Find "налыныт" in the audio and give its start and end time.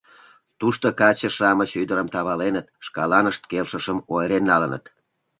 4.51-4.83